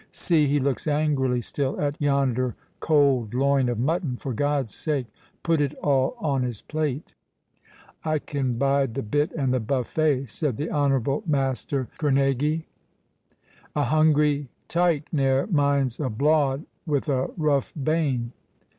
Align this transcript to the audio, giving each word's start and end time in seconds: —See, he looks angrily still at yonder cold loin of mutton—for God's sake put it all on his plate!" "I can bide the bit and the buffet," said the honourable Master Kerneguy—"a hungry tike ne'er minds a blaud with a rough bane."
—See, 0.11 0.47
he 0.47 0.59
looks 0.59 0.87
angrily 0.87 1.41
still 1.41 1.79
at 1.79 2.01
yonder 2.01 2.55
cold 2.79 3.35
loin 3.35 3.69
of 3.69 3.77
mutton—for 3.77 4.33
God's 4.33 4.73
sake 4.73 5.05
put 5.43 5.61
it 5.61 5.75
all 5.75 6.15
on 6.17 6.41
his 6.41 6.63
plate!" 6.63 7.13
"I 8.03 8.17
can 8.17 8.57
bide 8.57 8.95
the 8.95 9.03
bit 9.03 9.31
and 9.33 9.53
the 9.53 9.59
buffet," 9.59 10.25
said 10.31 10.57
the 10.57 10.71
honourable 10.71 11.21
Master 11.27 11.87
Kerneguy—"a 11.99 12.63
hungry 13.83 14.49
tike 14.67 15.05
ne'er 15.13 15.45
minds 15.51 15.99
a 15.99 16.09
blaud 16.09 16.65
with 16.87 17.07
a 17.07 17.29
rough 17.37 17.71
bane." 17.75 18.31